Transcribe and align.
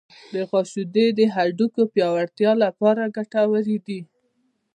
د 0.33 0.35
غوا 0.47 0.61
شیدې 0.71 1.05
د 1.17 1.19
هډوکو 1.35 1.81
پیاوړتیا 1.93 2.51
لپاره 2.63 3.11
ګټورې 3.15 3.77
دي. 3.87 3.99